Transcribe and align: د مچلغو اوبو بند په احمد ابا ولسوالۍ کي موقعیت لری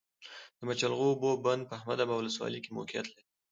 د 0.57 0.59
مچلغو 0.67 1.05
اوبو 1.11 1.29
بند 1.45 1.61
په 1.69 1.73
احمد 1.79 1.99
ابا 2.03 2.15
ولسوالۍ 2.17 2.59
کي 2.65 2.71
موقعیت 2.77 3.05
لری 3.09 3.23